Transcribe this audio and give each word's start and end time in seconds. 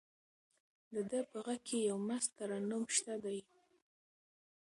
د 0.93 0.95
ده 1.09 1.19
په 1.29 1.37
غږ 1.45 1.61
کې 1.67 1.77
یو 1.89 1.97
مست 2.07 2.29
ترنم 2.37 2.83
شته 2.95 3.13
دی. 3.23 3.39